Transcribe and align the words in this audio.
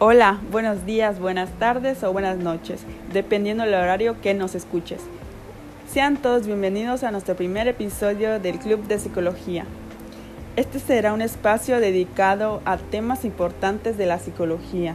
Hola, 0.00 0.38
buenos 0.52 0.86
días, 0.86 1.18
buenas 1.18 1.50
tardes 1.58 2.04
o 2.04 2.12
buenas 2.12 2.38
noches, 2.38 2.82
dependiendo 3.12 3.64
del 3.64 3.74
horario 3.74 4.20
que 4.20 4.32
nos 4.32 4.54
escuches. 4.54 5.00
Sean 5.92 6.18
todos 6.18 6.46
bienvenidos 6.46 7.02
a 7.02 7.10
nuestro 7.10 7.34
primer 7.34 7.66
episodio 7.66 8.38
del 8.38 8.60
Club 8.60 8.86
de 8.86 9.00
Psicología. 9.00 9.64
Este 10.54 10.78
será 10.78 11.12
un 11.12 11.20
espacio 11.20 11.80
dedicado 11.80 12.62
a 12.64 12.76
temas 12.76 13.24
importantes 13.24 13.98
de 13.98 14.06
la 14.06 14.20
psicología. 14.20 14.94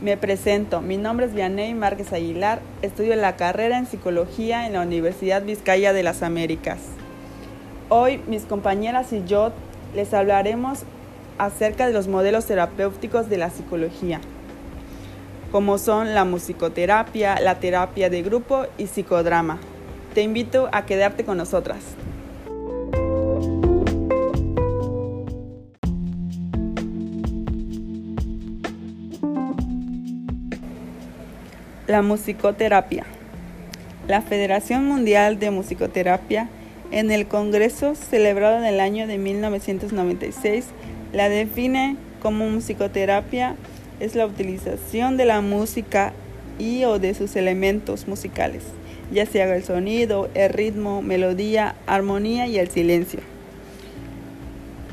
Me 0.00 0.16
presento, 0.16 0.80
mi 0.80 0.96
nombre 0.96 1.26
es 1.26 1.32
Vianey 1.32 1.72
Márquez 1.74 2.12
Aguilar, 2.12 2.62
estudio 2.82 3.14
la 3.14 3.36
carrera 3.36 3.78
en 3.78 3.86
psicología 3.86 4.66
en 4.66 4.72
la 4.72 4.82
Universidad 4.82 5.44
Vizcaya 5.44 5.92
de 5.92 6.02
las 6.02 6.24
Américas. 6.24 6.80
Hoy 7.90 8.20
mis 8.26 8.42
compañeras 8.42 9.12
y 9.12 9.22
yo 9.24 9.52
les 9.94 10.12
hablaremos 10.12 10.80
acerca 11.38 11.86
de 11.86 11.92
los 11.92 12.08
modelos 12.08 12.46
terapéuticos 12.46 13.28
de 13.28 13.38
la 13.38 13.50
psicología, 13.50 14.20
como 15.50 15.78
son 15.78 16.14
la 16.14 16.24
musicoterapia, 16.24 17.40
la 17.40 17.60
terapia 17.60 18.10
de 18.10 18.22
grupo 18.22 18.66
y 18.78 18.86
psicodrama. 18.86 19.58
Te 20.14 20.22
invito 20.22 20.68
a 20.72 20.86
quedarte 20.86 21.24
con 21.24 21.36
nosotras. 21.36 21.78
La 31.86 32.00
musicoterapia. 32.00 33.04
La 34.08 34.22
Federación 34.22 34.86
Mundial 34.86 35.38
de 35.38 35.50
Musicoterapia, 35.50 36.48
en 36.90 37.10
el 37.10 37.26
Congreso 37.26 37.94
celebrado 37.94 38.58
en 38.58 38.64
el 38.64 38.80
año 38.80 39.06
de 39.06 39.18
1996, 39.18 40.66
la 41.14 41.28
define 41.28 41.96
como 42.20 42.48
musicoterapia 42.48 43.54
es 44.00 44.16
la 44.16 44.26
utilización 44.26 45.16
de 45.16 45.24
la 45.24 45.40
música 45.40 46.12
y 46.58 46.84
o 46.84 46.98
de 46.98 47.14
sus 47.14 47.36
elementos 47.36 48.08
musicales, 48.08 48.64
ya 49.12 49.24
sea 49.24 49.54
el 49.54 49.62
sonido, 49.62 50.28
el 50.34 50.50
ritmo, 50.50 51.02
melodía, 51.02 51.76
armonía 51.86 52.48
y 52.48 52.58
el 52.58 52.68
silencio. 52.68 53.20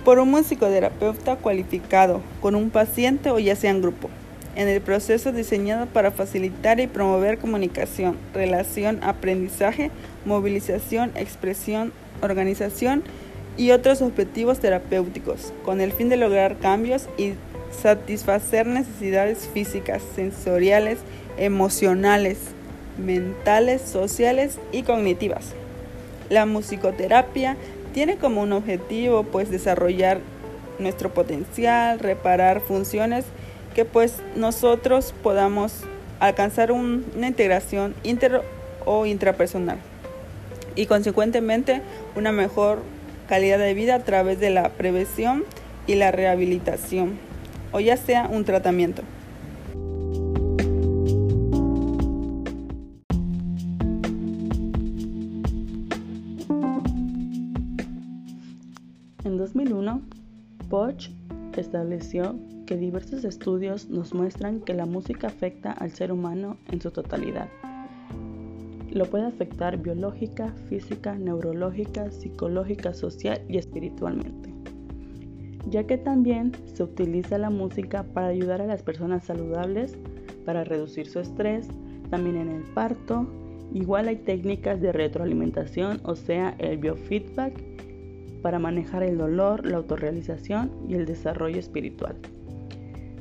Por 0.05 0.19
un 0.19 0.29
musicoterapeuta 0.29 1.37
cualificado, 1.37 2.21
con 2.39 2.55
un 2.55 2.69
paciente 2.69 3.31
o 3.31 3.39
ya 3.39 3.55
sea 3.55 3.71
en 3.71 3.81
grupo, 3.81 4.09
en 4.55 4.67
el 4.67 4.81
proceso 4.81 5.31
diseñado 5.31 5.87
para 5.87 6.11
facilitar 6.11 6.79
y 6.79 6.87
promover 6.87 7.39
comunicación, 7.39 8.17
relación, 8.33 8.99
aprendizaje, 9.03 9.89
movilización, 10.25 11.11
expresión, 11.15 11.93
organización 12.21 13.03
y 13.57 13.71
otros 13.71 14.01
objetivos 14.01 14.59
terapéuticos, 14.59 15.53
con 15.63 15.81
el 15.81 15.91
fin 15.91 16.09
de 16.09 16.17
lograr 16.17 16.57
cambios 16.57 17.07
y 17.17 17.33
satisfacer 17.71 18.67
necesidades 18.67 19.47
físicas, 19.53 20.01
sensoriales, 20.15 20.99
emocionales, 21.37 22.37
mentales, 22.97 23.81
sociales 23.81 24.59
y 24.71 24.83
cognitivas. 24.83 25.53
La 26.29 26.45
musicoterapia 26.45 27.57
tiene 27.93 28.17
como 28.17 28.41
un 28.41 28.53
objetivo 28.53 29.23
pues 29.23 29.49
desarrollar 29.49 30.19
nuestro 30.79 31.13
potencial, 31.13 31.99
reparar 31.99 32.61
funciones 32.61 33.25
que 33.75 33.85
pues 33.85 34.17
nosotros 34.35 35.13
podamos 35.23 35.73
alcanzar 36.19 36.71
una 36.71 37.27
integración 37.27 37.95
inter 38.03 38.41
o 38.85 39.05
intrapersonal 39.05 39.77
y 40.75 40.85
consecuentemente 40.85 41.81
una 42.15 42.31
mejor 42.31 42.79
calidad 43.31 43.59
de 43.59 43.73
vida 43.73 43.95
a 43.95 43.99
través 44.03 44.41
de 44.41 44.49
la 44.49 44.73
prevención 44.73 45.45
y 45.87 45.95
la 45.95 46.11
rehabilitación, 46.11 47.17
o 47.71 47.79
ya 47.79 47.95
sea 47.95 48.27
un 48.27 48.43
tratamiento. 48.43 49.03
En 59.23 59.37
2001, 59.37 60.01
Poch 60.69 61.07
estableció 61.55 62.35
que 62.65 62.75
diversos 62.75 63.23
estudios 63.23 63.89
nos 63.89 64.13
muestran 64.13 64.59
que 64.59 64.73
la 64.73 64.85
música 64.85 65.27
afecta 65.27 65.71
al 65.71 65.91
ser 65.91 66.11
humano 66.11 66.57
en 66.69 66.81
su 66.81 66.91
totalidad 66.91 67.47
lo 68.91 69.05
puede 69.05 69.25
afectar 69.25 69.77
biológica, 69.77 70.49
física, 70.67 71.15
neurológica, 71.15 72.11
psicológica, 72.11 72.93
social 72.93 73.41
y 73.47 73.57
espiritualmente, 73.57 74.53
ya 75.69 75.85
que 75.85 75.97
también 75.97 76.51
se 76.73 76.83
utiliza 76.83 77.37
la 77.37 77.49
música 77.49 78.03
para 78.03 78.27
ayudar 78.27 78.61
a 78.61 78.67
las 78.67 78.83
personas 78.83 79.23
saludables, 79.23 79.97
para 80.45 80.63
reducir 80.63 81.07
su 81.07 81.19
estrés, 81.19 81.67
también 82.09 82.35
en 82.35 82.49
el 82.49 82.63
parto. 82.73 83.27
Igual 83.73 84.09
hay 84.09 84.17
técnicas 84.17 84.81
de 84.81 84.91
retroalimentación, 84.91 86.01
o 86.03 86.15
sea, 86.15 86.55
el 86.59 86.77
biofeedback, 86.77 87.53
para 88.41 88.59
manejar 88.59 89.03
el 89.03 89.17
dolor, 89.17 89.65
la 89.65 89.77
autorrealización 89.77 90.71
y 90.89 90.95
el 90.95 91.05
desarrollo 91.05 91.59
espiritual, 91.59 92.15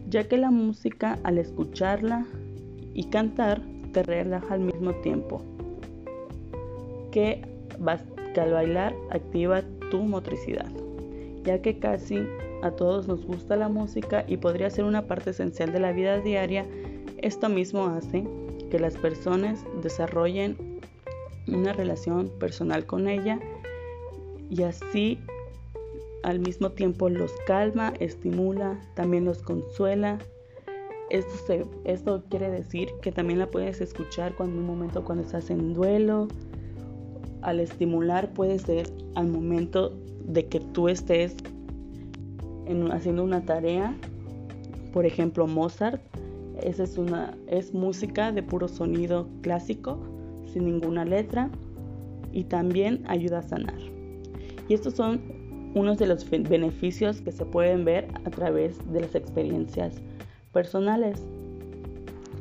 ya 0.08 0.26
que 0.26 0.38
la 0.38 0.50
música 0.50 1.18
al 1.22 1.38
escucharla 1.38 2.26
y 2.94 3.04
cantar 3.10 3.62
te 3.92 4.02
relaja 4.02 4.54
al 4.54 4.60
mismo 4.60 4.92
tiempo, 5.02 5.44
que, 7.10 7.42
al 8.36 8.52
bailar 8.52 8.94
activa 9.10 9.62
tu 9.90 10.02
motricidad, 10.02 10.70
ya 11.44 11.60
que 11.60 11.78
casi 11.78 12.26
a 12.62 12.70
todos 12.70 13.08
nos 13.08 13.24
gusta 13.24 13.56
la 13.56 13.68
música 13.68 14.24
y 14.26 14.36
podría 14.36 14.70
ser 14.70 14.84
una 14.84 15.06
parte 15.06 15.30
esencial 15.30 15.72
de 15.72 15.80
la 15.80 15.92
vida 15.92 16.20
diaria, 16.20 16.66
esto 17.18 17.48
mismo 17.48 17.86
hace 17.86 18.24
que 18.70 18.78
las 18.78 18.96
personas 18.96 19.64
desarrollen 19.82 20.80
una 21.48 21.72
relación 21.72 22.30
personal 22.38 22.86
con 22.86 23.08
ella 23.08 23.40
y 24.48 24.62
así 24.62 25.18
al 26.22 26.40
mismo 26.40 26.70
tiempo 26.70 27.08
los 27.08 27.32
calma, 27.46 27.94
estimula, 27.98 28.78
también 28.94 29.24
los 29.24 29.42
consuela. 29.42 30.18
Esto, 31.08 31.68
esto 31.84 32.22
quiere 32.28 32.50
decir 32.50 32.90
que 33.02 33.10
también 33.10 33.38
la 33.38 33.50
puedes 33.50 33.80
escuchar 33.80 34.34
cuando 34.36 34.58
un 34.58 34.66
momento 34.66 35.04
cuando 35.04 35.24
estás 35.24 35.50
en 35.50 35.74
duelo, 35.74 36.28
al 37.42 37.60
estimular 37.60 38.32
puede 38.32 38.58
ser 38.58 38.92
al 39.14 39.28
momento 39.28 39.92
de 40.26 40.46
que 40.46 40.60
tú 40.60 40.88
estés 40.88 41.36
haciendo 42.92 43.24
una 43.24 43.44
tarea, 43.44 43.94
por 44.92 45.04
ejemplo 45.04 45.46
Mozart, 45.46 46.00
esa 46.62 46.84
es 46.84 46.98
una 46.98 47.36
es 47.48 47.74
música 47.74 48.32
de 48.32 48.42
puro 48.42 48.68
sonido 48.68 49.26
clásico, 49.42 49.98
sin 50.52 50.66
ninguna 50.66 51.04
letra 51.04 51.50
y 52.32 52.44
también 52.44 53.02
ayuda 53.08 53.38
a 53.38 53.42
sanar. 53.42 53.78
Y 54.68 54.74
estos 54.74 54.94
son 54.94 55.20
unos 55.74 55.98
de 55.98 56.06
los 56.06 56.28
beneficios 56.28 57.20
que 57.20 57.32
se 57.32 57.44
pueden 57.44 57.84
ver 57.84 58.08
a 58.24 58.30
través 58.30 58.78
de 58.92 59.00
las 59.00 59.14
experiencias 59.14 59.94
personales. 60.52 61.22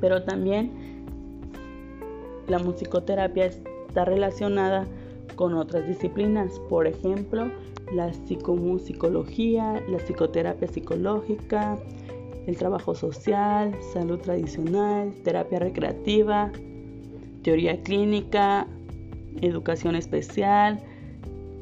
Pero 0.02 0.24
también 0.24 0.72
la 2.48 2.60
musicoterapia 2.60 3.46
es 3.46 3.62
está 3.90 4.06
relacionada 4.06 4.88
con 5.36 5.56
otras 5.56 5.88
disciplinas, 5.88 6.60
por 6.70 6.86
ejemplo, 6.86 7.52
la 7.92 8.14
psicomusicología, 8.14 9.84
la 9.90 9.98
psicoterapia 9.98 10.68
psicológica, 10.68 11.78
el 12.46 12.56
trabajo 12.56 12.94
social, 12.94 13.76
salud 13.92 14.20
tradicional, 14.20 15.12
terapia 15.24 15.60
recreativa, 15.60 16.52
teoría 17.42 17.82
clínica, 17.82 18.68
educación 19.42 19.96
especial, 19.96 20.80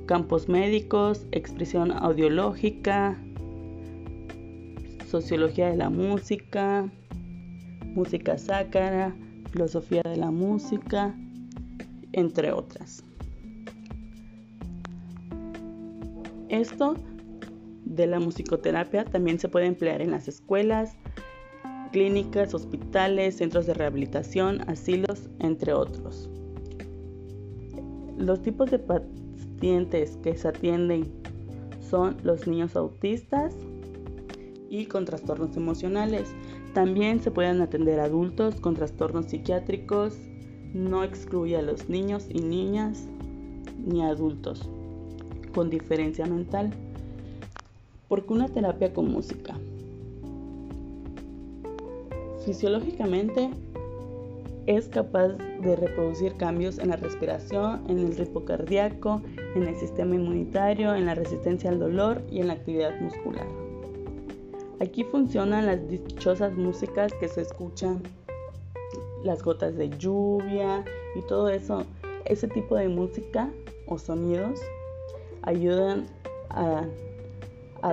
campos 0.06 0.50
médicos, 0.50 1.26
expresión 1.32 1.94
audiológica, 1.94 3.18
sociología 5.10 5.70
de 5.70 5.78
la 5.78 5.90
música, 5.90 6.90
música 7.86 8.38
sácara, 8.38 9.16
filosofía 9.52 10.02
de 10.04 10.18
la 10.18 10.30
música, 10.30 11.16
entre 12.18 12.52
otras. 12.52 13.04
Esto 16.50 16.96
de 17.86 18.08
la 18.08 18.20
musicoterapia 18.20 19.06
también 19.06 19.40
se 19.40 19.48
puede 19.48 19.68
emplear 19.68 20.02
en 20.02 20.12
las 20.12 20.28
escuelas, 20.28 20.98
clínicas, 21.92 22.56
hospitales, 22.56 23.38
centros 23.38 23.68
de 23.68 23.76
rehabilitación, 23.76 24.62
asilos, 24.68 25.30
entre 25.40 25.74
otros. 25.74 26.30
Los 28.18 28.42
tipos 28.42 28.72
de 28.72 28.80
pacientes 28.80 30.18
que 30.24 30.36
se 30.36 30.48
atienden 30.48 31.12
son 31.80 32.18
los 32.24 32.48
niños 32.48 32.76
autistas 32.76 33.54
y 34.70 34.88
con 34.88 35.06
trastornos 35.06 35.56
emocionales. 35.56 36.34
También 36.74 37.22
se 37.22 37.30
pueden 37.30 37.62
atender 37.62 38.00
adultos 38.00 38.60
con 38.60 38.74
trastornos 38.76 39.28
psiquiátricos, 39.28 40.18
no 40.74 41.04
excluye 41.04 41.58
a 41.58 41.62
los 41.62 41.90
niños 41.90 42.26
y 42.30 42.40
niñas 42.40 43.06
ni 43.86 44.04
adultos 44.04 44.70
con 45.54 45.70
diferencia 45.70 46.26
mental. 46.26 46.72
Porque 48.08 48.34
una 48.34 48.48
terapia 48.48 48.94
con 48.94 49.12
música 49.12 49.56
Fisiológicamente 52.48 53.50
es 54.68 54.88
capaz 54.88 55.34
de 55.62 55.76
reproducir 55.76 56.34
cambios 56.38 56.80
en 56.80 56.92
la 56.92 56.96
respiración, 56.96 57.84
en 57.90 58.00
el 58.00 58.16
ritmo 58.16 58.46
cardíaco, 58.46 59.22
en 59.54 59.64
el 59.64 59.76
sistema 59.76 60.16
inmunitario, 60.16 60.96
en 60.96 61.08
la 61.08 61.14
resistencia 61.14 61.70
al 61.70 61.78
dolor 61.78 62.22
y 62.32 62.40
en 62.40 62.48
la 62.48 62.54
actividad 62.54 62.98
muscular. 63.02 63.46
Aquí 64.80 65.04
funcionan 65.04 65.66
las 65.66 65.90
dichosas 65.90 66.56
músicas 66.56 67.12
que 67.20 67.28
se 67.28 67.42
escuchan, 67.42 68.02
las 69.24 69.44
gotas 69.44 69.76
de 69.76 69.90
lluvia 69.90 70.84
y 71.16 71.22
todo 71.28 71.50
eso. 71.50 71.84
Ese 72.26 72.48
tipo 72.48 72.76
de 72.76 72.90
música 72.90 73.52
o 73.88 73.98
sonidos 73.98 74.60
ayudan 75.44 76.06
a, 76.50 76.86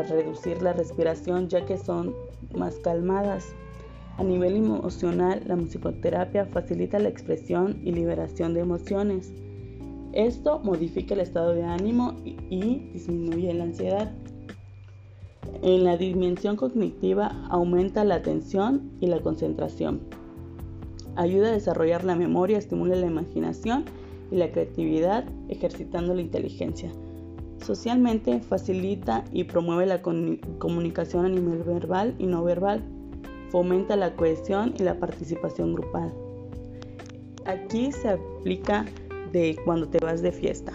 reducir 0.08 0.60
la 0.60 0.72
respiración 0.72 1.48
ya 1.48 1.64
que 1.64 1.78
son 1.78 2.14
más 2.56 2.76
calmadas. 2.76 3.54
A 4.16 4.24
nivel 4.24 4.56
emocional, 4.56 5.42
la 5.46 5.56
musicoterapia 5.56 6.46
facilita 6.46 6.98
la 6.98 7.08
expresión 7.08 7.80
y 7.84 7.92
liberación 7.92 8.54
de 8.54 8.60
emociones. 8.60 9.32
Esto 10.12 10.60
modifica 10.60 11.14
el 11.14 11.20
estado 11.20 11.54
de 11.54 11.64
ánimo 11.64 12.14
y, 12.24 12.90
disminuye 12.92 13.52
la 13.54 13.64
ansiedad. 13.64 14.12
En 15.62 15.84
la 15.84 15.96
dimensión 15.96 16.56
cognitiva 16.56 17.46
aumenta 17.50 18.04
la 18.04 18.16
atención 18.16 18.92
y 19.00 19.06
la 19.06 19.20
concentración. 19.20 20.00
Ayuda 21.16 21.48
a 21.48 21.52
desarrollar 21.52 22.04
la 22.04 22.16
memoria, 22.16 22.58
estimula 22.58 22.96
la 22.96 23.06
imaginación 23.06 23.84
y 24.30 24.36
la 24.36 24.50
creatividad, 24.50 25.24
ejercitando 25.48 26.14
la 26.14 26.22
inteligencia. 26.22 26.90
Socialmente 27.64 28.40
facilita 28.40 29.24
y 29.32 29.44
promueve 29.44 29.86
la 29.86 30.02
comunicación 30.02 31.24
a 31.24 31.28
nivel 31.28 31.62
verbal 31.62 32.14
y 32.18 32.26
no 32.26 32.42
verbal. 32.42 32.82
Fomenta 33.50 33.96
la 33.96 34.16
cohesión 34.16 34.74
y 34.78 34.82
la 34.82 34.98
participación 34.98 35.74
grupal. 35.74 36.12
Aquí 37.46 37.92
se 37.92 38.08
aplica 38.08 38.84
de 39.32 39.56
cuando 39.64 39.88
te 39.88 39.98
vas 40.04 40.20
de 40.20 40.32
fiesta. 40.32 40.72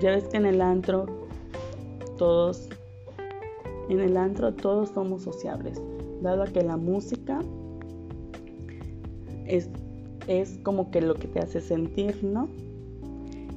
Ya 0.00 0.10
ves 0.10 0.24
que 0.28 0.38
en 0.38 0.46
el 0.46 0.60
antro 0.60 1.06
todos 2.16 2.68
en 3.88 4.00
el 4.00 4.16
antro 4.16 4.52
todos 4.52 4.90
somos 4.90 5.22
sociables, 5.22 5.80
dado 6.20 6.42
a 6.42 6.46
que 6.46 6.62
la 6.62 6.76
música 6.76 7.40
es, 9.46 9.68
es 10.26 10.58
como 10.62 10.90
que 10.90 11.00
lo 11.00 11.14
que 11.14 11.28
te 11.28 11.40
hace 11.40 11.60
sentir, 11.60 12.22
¿no? 12.22 12.48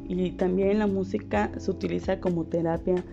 Y 0.08 0.32
también 0.32 0.80
la 0.80 0.88
música 0.88 1.52
se 1.58 1.70
utiliza 1.70 2.20
como 2.20 2.46
terapia 2.46 3.04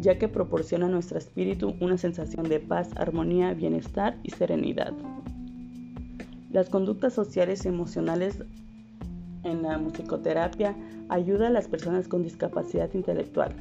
ya 0.00 0.18
que 0.18 0.28
proporciona 0.28 0.86
a 0.86 0.90
nuestro 0.90 1.18
espíritu 1.18 1.74
una 1.80 1.96
sensación 1.96 2.48
de 2.48 2.60
paz, 2.60 2.90
armonía, 2.96 3.54
bienestar 3.54 4.16
y 4.22 4.30
serenidad. 4.30 4.92
Las 6.50 6.68
conductas 6.68 7.14
sociales 7.14 7.64
y 7.64 7.68
emocionales 7.68 8.42
en 9.44 9.62
la 9.62 9.78
musicoterapia 9.78 10.76
ayuda 11.08 11.46
a 11.46 11.50
las 11.50 11.68
personas 11.68 12.08
con 12.08 12.22
discapacidad 12.22 12.92
intelectual, 12.94 13.54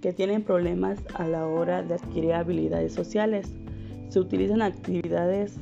que 0.00 0.12
tienen 0.12 0.42
problemas 0.42 0.98
a 1.14 1.26
la 1.26 1.46
hora 1.46 1.82
de 1.82 1.94
adquirir 1.94 2.34
habilidades 2.34 2.92
sociales. 2.92 3.46
Se 4.08 4.20
utilizan 4.20 4.60
actividades 4.60 5.56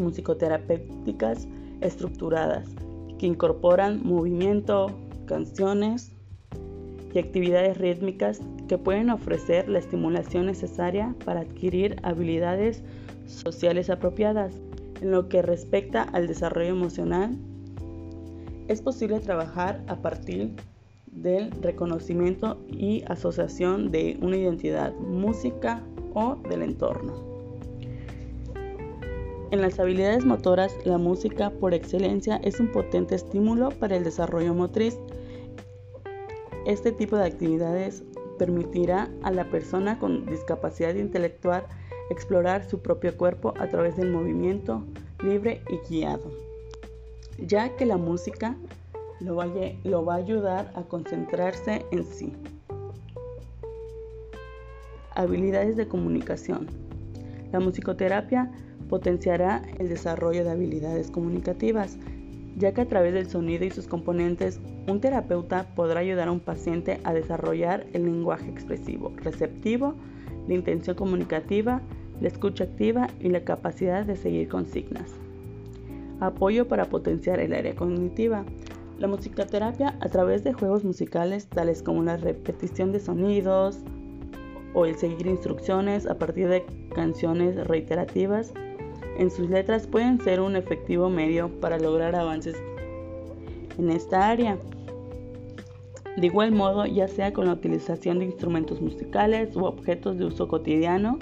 musicoterapéuticas 0.00 1.46
estructuradas 1.80 2.68
que 3.18 3.26
incorporan 3.26 4.00
movimiento, 4.04 4.86
canciones 5.26 6.12
y 7.14 7.18
actividades 7.18 7.78
rítmicas 7.78 8.40
que 8.68 8.78
pueden 8.78 9.10
ofrecer 9.10 9.68
la 9.68 9.78
estimulación 9.78 10.46
necesaria 10.46 11.14
para 11.24 11.40
adquirir 11.40 11.96
habilidades 12.02 12.82
sociales 13.26 13.90
apropiadas. 13.90 14.54
En 15.00 15.12
lo 15.12 15.28
que 15.28 15.42
respecta 15.42 16.02
al 16.02 16.26
desarrollo 16.26 16.70
emocional, 16.70 17.36
es 18.68 18.82
posible 18.82 19.20
trabajar 19.20 19.82
a 19.86 19.96
partir 19.96 20.54
del 21.06 21.50
reconocimiento 21.62 22.58
y 22.68 23.02
asociación 23.08 23.90
de 23.90 24.18
una 24.20 24.36
identidad, 24.36 24.94
música 24.94 25.82
o 26.14 26.36
del 26.48 26.62
entorno. 26.62 27.37
En 29.50 29.62
las 29.62 29.80
habilidades 29.80 30.26
motoras, 30.26 30.76
la 30.84 30.98
música 30.98 31.48
por 31.48 31.72
excelencia 31.72 32.36
es 32.44 32.60
un 32.60 32.70
potente 32.70 33.14
estímulo 33.14 33.70
para 33.70 33.96
el 33.96 34.04
desarrollo 34.04 34.52
motriz. 34.52 34.98
Este 36.66 36.92
tipo 36.92 37.16
de 37.16 37.24
actividades 37.24 38.04
permitirá 38.38 39.08
a 39.22 39.30
la 39.30 39.50
persona 39.50 39.98
con 39.98 40.26
discapacidad 40.26 40.94
intelectual 40.96 41.64
explorar 42.10 42.68
su 42.68 42.80
propio 42.80 43.16
cuerpo 43.16 43.54
a 43.58 43.68
través 43.68 43.96
del 43.96 44.10
movimiento 44.10 44.84
libre 45.24 45.62
y 45.70 45.78
guiado, 45.88 46.30
ya 47.38 47.74
que 47.74 47.86
la 47.86 47.96
música 47.96 48.54
lo 49.20 49.34
va, 49.34 50.14
a 50.14 50.16
ayudar 50.16 50.70
a 50.74 50.82
concentrarse 50.82 51.86
en 51.90 52.04
sí. 52.04 52.34
Habilidades 55.14 55.76
de 55.76 55.88
comunicación. 55.88 56.66
La 57.50 57.60
musicoterapia 57.60 58.52
potenciará 58.88 59.62
el 59.78 59.88
desarrollo 59.88 60.44
de 60.44 60.50
habilidades 60.50 61.10
comunicativas, 61.10 61.98
ya 62.56 62.72
que 62.72 62.80
a 62.80 62.88
través 62.88 63.14
del 63.14 63.28
sonido 63.28 63.64
y 63.64 63.70
sus 63.70 63.86
componentes, 63.86 64.60
un 64.88 65.00
terapeuta 65.00 65.66
podrá 65.74 66.00
ayudar 66.00 66.28
a 66.28 66.32
un 66.32 66.40
paciente 66.40 67.00
a 67.04 67.12
desarrollar 67.12 67.86
el 67.92 68.04
lenguaje 68.04 68.48
expresivo, 68.48 69.12
receptivo, 69.16 69.94
la 70.48 70.54
intención 70.54 70.96
comunicativa, 70.96 71.80
la 72.20 72.28
escucha 72.28 72.64
activa 72.64 73.08
y 73.20 73.28
la 73.28 73.44
capacidad 73.44 74.04
de 74.04 74.16
seguir 74.16 74.48
consignas. 74.48 75.12
Apoyo 76.20 76.66
para 76.66 76.86
potenciar 76.86 77.38
el 77.38 77.52
área 77.52 77.76
cognitiva. 77.76 78.44
La 78.98 79.06
musicoterapia 79.06 79.96
a 80.00 80.08
través 80.08 80.42
de 80.42 80.52
juegos 80.52 80.82
musicales 80.82 81.46
tales 81.46 81.84
como 81.84 82.02
la 82.02 82.16
repetición 82.16 82.90
de 82.90 82.98
sonidos 82.98 83.78
o 84.74 84.84
el 84.84 84.96
seguir 84.96 85.28
instrucciones 85.28 86.06
a 86.06 86.18
partir 86.18 86.48
de 86.48 86.64
canciones 86.92 87.54
reiterativas 87.68 88.52
en 89.18 89.30
sus 89.30 89.50
letras 89.50 89.86
pueden 89.86 90.20
ser 90.20 90.40
un 90.40 90.56
efectivo 90.56 91.10
medio 91.10 91.48
para 91.60 91.78
lograr 91.78 92.14
avances 92.14 92.56
en 93.76 93.90
esta 93.90 94.28
área. 94.28 94.58
De 96.16 96.26
igual 96.26 96.52
modo, 96.52 96.86
ya 96.86 97.06
sea 97.06 97.32
con 97.32 97.46
la 97.46 97.52
utilización 97.52 98.18
de 98.18 98.26
instrumentos 98.26 98.80
musicales 98.80 99.54
u 99.54 99.64
objetos 99.64 100.18
de 100.18 100.24
uso 100.24 100.48
cotidiano, 100.48 101.18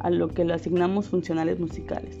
a 0.00 0.10
lo 0.10 0.28
que 0.28 0.44
le 0.44 0.54
asignamos 0.54 1.08
funcionales 1.08 1.58
musicales. 1.58 2.18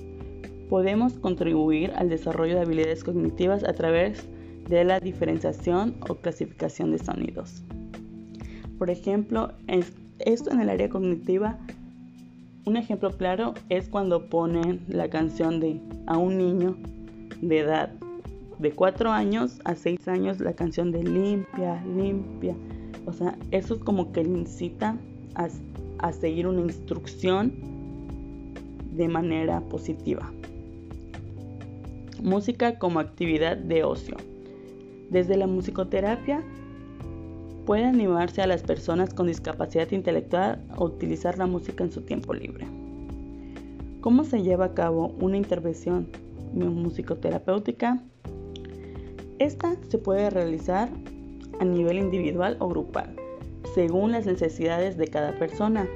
Podemos 0.68 1.14
contribuir 1.14 1.92
al 1.94 2.08
desarrollo 2.08 2.54
de 2.54 2.62
habilidades 2.62 3.04
cognitivas 3.04 3.64
a 3.64 3.72
través 3.72 4.26
de 4.68 4.84
la 4.84 4.98
diferenciación 4.98 5.94
o 6.08 6.16
clasificación 6.16 6.90
de 6.90 6.98
sonidos. 6.98 7.62
Por 8.78 8.90
ejemplo, 8.90 9.52
esto 10.18 10.50
en 10.50 10.60
el 10.60 10.70
área 10.70 10.88
cognitiva, 10.88 11.58
un 12.66 12.76
ejemplo 12.76 13.16
claro 13.16 13.54
es 13.68 13.88
cuando 13.88 14.26
ponen 14.26 14.84
la 14.88 15.08
canción 15.08 15.60
de 15.60 15.80
a 16.06 16.18
un 16.18 16.36
niño 16.36 16.76
de 17.40 17.60
edad 17.60 17.92
de 18.58 18.72
4 18.72 19.12
años 19.12 19.60
a 19.64 19.76
6 19.76 20.08
años 20.08 20.40
la 20.40 20.52
canción 20.52 20.90
de 20.90 21.04
limpia, 21.04 21.82
limpia. 21.84 22.56
O 23.06 23.12
sea, 23.12 23.38
eso 23.52 23.74
es 23.74 23.84
como 23.84 24.10
que 24.10 24.24
le 24.24 24.30
incita 24.30 24.96
a, 25.36 25.48
a 25.98 26.12
seguir 26.12 26.48
una 26.48 26.62
instrucción 26.62 27.52
de 28.92 29.06
manera 29.06 29.60
positiva. 29.60 30.32
Música 32.20 32.80
como 32.80 32.98
actividad 32.98 33.56
de 33.56 33.84
ocio. 33.84 34.16
Desde 35.10 35.36
la 35.36 35.46
musicoterapia 35.46 36.42
puede 37.66 37.84
animarse 37.84 38.40
a 38.40 38.46
las 38.46 38.62
personas 38.62 39.12
con 39.12 39.26
discapacidad 39.26 39.90
intelectual 39.90 40.64
a 40.70 40.82
utilizar 40.82 41.36
la 41.36 41.46
música 41.46 41.84
en 41.84 41.92
su 41.92 42.00
tiempo 42.02 42.32
libre. 42.32 42.66
¿Cómo 44.00 44.24
se 44.24 44.42
lleva 44.42 44.66
a 44.66 44.74
cabo 44.74 45.08
una 45.20 45.36
intervención 45.36 46.08
musicoterapéutica? 46.54 48.00
Esta 49.40 49.76
se 49.88 49.98
puede 49.98 50.30
realizar 50.30 50.88
a 51.58 51.64
nivel 51.64 51.98
individual 51.98 52.56
o 52.60 52.68
grupal, 52.68 53.16
según 53.74 54.12
las 54.12 54.26
necesidades 54.26 54.96
de 54.96 55.08
cada 55.08 55.36
persona. 55.38 55.88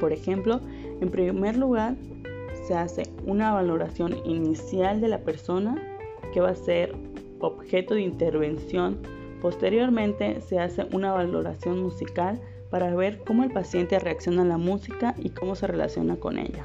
Por 0.00 0.12
ejemplo, 0.12 0.60
en 1.00 1.10
primer 1.10 1.58
lugar, 1.58 1.94
se 2.66 2.74
hace 2.74 3.02
una 3.26 3.52
valoración 3.52 4.16
inicial 4.24 5.00
de 5.02 5.08
la 5.08 5.18
persona 5.18 5.76
que 6.32 6.40
va 6.40 6.50
a 6.50 6.56
ser 6.56 6.94
objeto 7.40 7.94
de 7.94 8.00
intervención. 8.00 8.98
Posteriormente 9.44 10.40
se 10.40 10.58
hace 10.58 10.86
una 10.90 11.12
valoración 11.12 11.82
musical 11.82 12.40
para 12.70 12.94
ver 12.94 13.18
cómo 13.26 13.44
el 13.44 13.52
paciente 13.52 13.98
reacciona 13.98 14.40
a 14.40 14.46
la 14.46 14.56
música 14.56 15.14
y 15.18 15.28
cómo 15.28 15.54
se 15.54 15.66
relaciona 15.66 16.16
con 16.16 16.38
ella. 16.38 16.64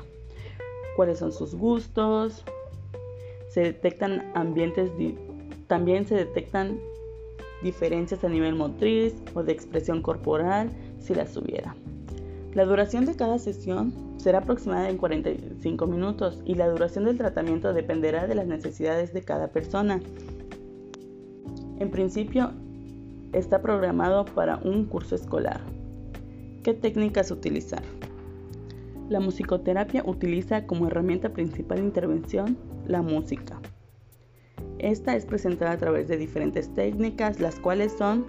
Cuáles 0.95 1.19
son 1.19 1.33
sus 1.33 1.55
gustos. 1.55 2.45
Se 3.50 3.59
detectan 3.59 4.31
ambientes, 4.33 4.91
también 5.67 6.07
se 6.07 6.15
detectan 6.15 6.79
diferencias 7.62 8.24
a 8.24 8.29
nivel 8.29 8.55
motriz 8.55 9.13
o 9.33 9.43
de 9.43 9.51
expresión 9.51 10.01
corporal 10.01 10.69
si 11.01 11.13
las 11.13 11.36
hubiera. 11.36 11.75
La 12.53 12.63
duración 12.63 13.03
de 13.05 13.17
cada 13.17 13.39
sesión 13.39 13.93
será 14.15 14.38
aproximada 14.38 14.89
en 14.89 14.95
45 14.95 15.86
minutos 15.86 16.41
y 16.45 16.55
la 16.55 16.69
duración 16.69 17.03
del 17.03 17.17
tratamiento 17.17 17.74
dependerá 17.74 18.25
de 18.25 18.36
las 18.36 18.48
necesidades 18.48 19.12
de 19.12 19.21
cada 19.21 19.50
persona. 19.50 20.00
En 21.79 21.91
principio, 21.91 22.53
está 23.33 23.62
programado 23.62 24.25
para 24.25 24.57
un 24.57 24.86
curso 24.86 25.15
escolar. 25.15 25.62
¿Qué 26.63 26.74
técnicas 26.74 27.31
utilizar? 27.31 27.83
La 29.09 29.19
musicoterapia 29.19 30.03
utiliza 30.05 30.67
como 30.67 30.88
herramienta 30.88 31.29
principal 31.29 31.79
de 31.79 31.86
intervención 31.86 32.57
la 32.86 33.01
música. 33.01 33.59
Esta 34.77 35.15
es 35.15 35.25
presentada 35.25 35.71
a 35.71 35.77
través 35.77 36.07
de 36.07 36.17
diferentes 36.17 36.74
técnicas, 36.74 37.39
las 37.39 37.59
cuales 37.59 37.93
son 37.98 38.25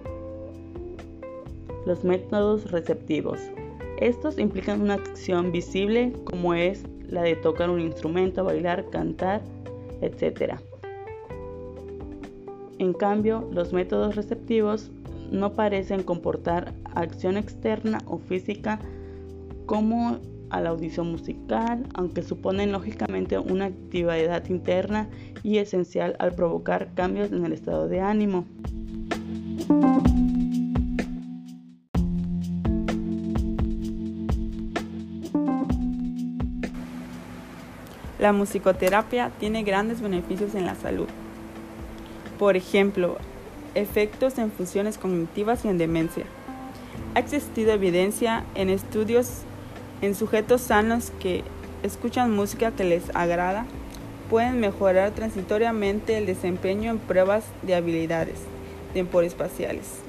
los 1.85 2.03
métodos 2.03 2.71
receptivos. 2.71 3.39
Estos 3.99 4.39
implican 4.39 4.81
una 4.81 4.95
acción 4.95 5.51
visible 5.51 6.13
como 6.23 6.53
es 6.53 6.83
la 7.07 7.21
de 7.21 7.35
tocar 7.35 7.69
un 7.69 7.79
instrumento, 7.79 8.43
bailar, 8.43 8.89
cantar, 8.89 9.41
etc. 10.01 10.55
En 12.81 12.93
cambio, 12.93 13.47
los 13.53 13.73
métodos 13.73 14.15
receptivos 14.15 14.89
no 15.31 15.53
parecen 15.53 16.01
comportar 16.01 16.73
acción 16.95 17.37
externa 17.37 17.99
o 18.07 18.17
física 18.17 18.79
como 19.67 20.17
a 20.49 20.61
la 20.61 20.71
audición 20.71 21.11
musical, 21.11 21.85
aunque 21.93 22.23
suponen 22.23 22.71
lógicamente 22.71 23.37
una 23.37 23.65
actividad 23.65 24.49
interna 24.49 25.09
y 25.43 25.59
esencial 25.59 26.15
al 26.17 26.33
provocar 26.33 26.91
cambios 26.95 27.31
en 27.31 27.45
el 27.45 27.53
estado 27.53 27.87
de 27.87 28.01
ánimo. 28.01 28.45
La 38.17 38.33
musicoterapia 38.33 39.29
tiene 39.39 39.61
grandes 39.61 40.01
beneficios 40.01 40.55
en 40.55 40.65
la 40.65 40.73
salud. 40.73 41.07
Por 42.41 42.57
ejemplo, 42.57 43.17
efectos 43.75 44.39
en 44.39 44.51
funciones 44.51 44.97
cognitivas 44.97 45.63
y 45.63 45.67
en 45.67 45.77
demencia. 45.77 46.23
Ha 47.13 47.19
existido 47.19 47.71
evidencia 47.71 48.45
en 48.55 48.71
estudios 48.71 49.43
en 50.01 50.15
sujetos 50.15 50.61
sanos 50.61 51.11
que 51.19 51.43
escuchan 51.83 52.35
música 52.35 52.71
que 52.71 52.83
les 52.83 53.15
agrada, 53.15 53.67
pueden 54.27 54.59
mejorar 54.59 55.11
transitoriamente 55.11 56.17
el 56.17 56.25
desempeño 56.25 56.89
en 56.89 56.97
pruebas 56.97 57.43
de 57.61 57.75
habilidades 57.75 58.39
temporoespaciales, 58.95 59.99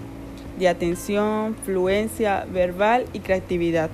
de 0.58 0.70
atención, 0.70 1.54
fluencia 1.66 2.46
verbal 2.50 3.04
y 3.12 3.18
creatividad. 3.18 3.90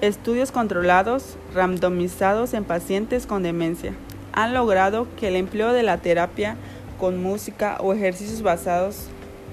Estudios 0.00 0.52
controlados, 0.52 1.36
randomizados 1.52 2.54
en 2.54 2.62
pacientes 2.62 3.26
con 3.26 3.42
demencia, 3.42 3.92
han 4.32 4.54
logrado 4.54 5.08
que 5.18 5.26
el 5.26 5.34
empleo 5.34 5.72
de 5.72 5.82
la 5.82 5.98
terapia 5.98 6.56
con 7.00 7.22
música 7.22 7.78
o 7.80 7.94
ejercicios 7.94 8.42
basados 8.42 9.06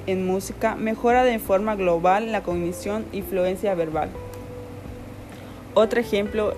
en 0.05 0.27
música 0.27 0.75
mejora 0.75 1.23
de 1.23 1.39
forma 1.39 1.75
global 1.75 2.31
la 2.31 2.43
cognición 2.43 3.05
y 3.13 3.21
fluencia 3.21 3.73
verbal. 3.73 4.09
Otro 5.73 5.99
ejemplo 5.99 6.53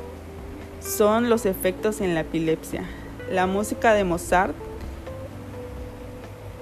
son 0.82 1.30
los 1.30 1.46
efectos 1.46 2.02
en 2.02 2.16
la 2.16 2.22
epilepsia. 2.22 2.84
La 3.32 3.46
música 3.46 3.94
de 3.94 4.04
Mozart 4.04 4.56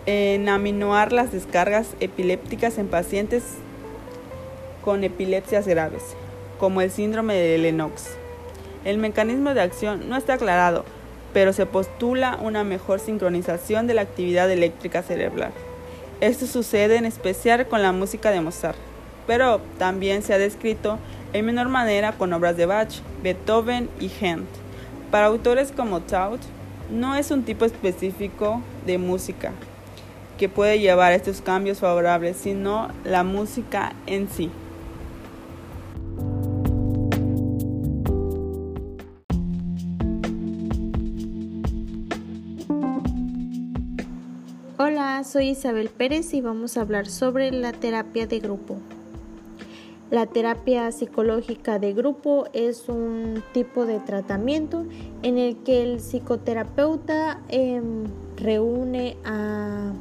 en 0.06 0.50
aminoar 0.50 1.12
las 1.12 1.32
descargas 1.32 1.90
epilépticas 2.00 2.78
en 2.78 2.88
pacientes 2.88 3.44
con 4.84 5.04
epilepsias 5.04 5.68
graves, 5.68 6.04
como 6.60 6.82
el 6.82 6.92
síndrome 6.92 7.36
de 7.36 7.58
Lennox. 7.58 8.16
El 8.86 8.98
mecanismo 8.98 9.54
de 9.54 9.62
acción 9.62 10.08
no 10.08 10.16
está 10.16 10.36
aclarado, 10.36 10.86
pero 11.38 11.54
se 11.54 11.68
postula 11.68 12.40
una 12.42 12.64
mejor 12.64 13.00
sincronización 13.00 13.86
de 13.86 13.94
la 13.94 14.02
actividad 14.02 14.50
eléctrica 14.50 15.04
cerebral. 15.04 15.52
Esto 16.20 16.48
sucede 16.48 16.96
en 16.96 17.06
especial 17.06 17.68
con 17.68 17.84
la 17.84 17.92
música 17.92 18.32
de 18.32 18.42
Mozart, 18.42 18.80
pero 19.28 19.62
también 19.78 20.24
se 20.24 20.34
ha 20.34 20.40
descrito 20.40 20.98
en 21.34 21.46
menor 21.46 21.70
manera 21.70 22.14
con 22.14 22.34
obras 22.34 22.58
de 22.58 22.66
Bach, 22.66 22.90
Beethoven 23.22 23.88
y 24.00 24.10
Hent. 24.20 24.48
Para 25.12 25.28
autores 25.28 25.72
como 25.72 26.00
Taut, 26.00 26.42
no 26.90 27.16
es 27.16 27.30
un 27.30 27.44
tipo 27.44 27.66
específico 27.66 28.64
de 28.88 28.98
música 28.98 29.52
que 30.40 30.50
puede 30.50 30.80
llevar 30.80 31.12
a 31.12 31.18
estos 31.18 31.42
cambios 31.42 31.82
favorables, 31.82 32.36
sino 32.38 32.88
la 33.04 33.24
música 33.24 33.94
en 34.08 34.28
sí. 34.28 34.50
Soy 45.28 45.50
Isabel 45.50 45.90
Pérez 45.90 46.34
y 46.34 46.40
vamos 46.40 46.78
a 46.78 46.82
hablar 46.82 47.08
sobre 47.08 47.52
la 47.52 47.74
terapia 47.74 48.28
de 48.28 48.40
grupo. 48.40 48.78
La 50.10 50.26
terapia 50.26 50.90
psicológica 50.94 51.80
de 51.80 51.94
grupo 51.94 52.46
es 52.54 52.88
un 52.88 53.44
tipo 53.52 53.86
de 53.86 54.00
tratamiento 54.00 54.86
en 55.24 55.38
el 55.38 55.58
que 55.64 55.84
el 55.84 55.98
psicoterapeuta 55.98 57.42
em, 57.50 58.06
reúne 58.38 59.18
a 59.26 59.92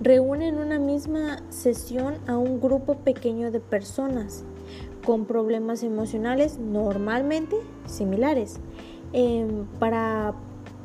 reúne 0.00 0.48
en 0.48 0.58
una 0.58 0.78
misma 0.78 1.42
sesión 1.48 2.14
a 2.28 2.36
un 2.36 2.60
grupo 2.60 2.98
pequeño 2.98 3.50
de 3.50 3.58
personas 3.58 4.44
con 5.04 5.24
problemas 5.24 5.82
emocionales 5.82 6.56
normalmente 6.58 7.56
similares 7.86 8.60
em, 9.12 9.64
para 9.80 10.34